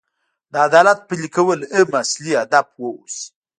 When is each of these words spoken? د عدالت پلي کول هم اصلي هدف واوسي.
د 0.51 0.53
عدالت 0.67 0.97
پلي 1.07 1.29
کول 1.35 1.59
هم 1.75 1.89
اصلي 2.01 2.31
هدف 2.41 2.67
واوسي. 2.81 3.25